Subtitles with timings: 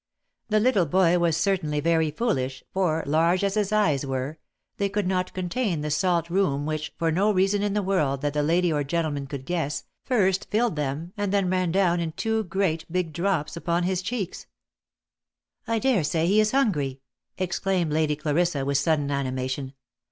[0.47, 4.39] The little boy was certainly very foolish, for, large as his eyes were,
[4.77, 8.33] they could not contain the salt rheum which, for no reason in the world that
[8.33, 12.45] the lady or gentleman could guess, first filled them and then ran down in two
[12.45, 14.47] great big drops upon his cheeks."
[15.67, 17.01] I dare say he is hungry,"
[17.37, 19.73] exclaimed Lady Clarissa with sudden animation.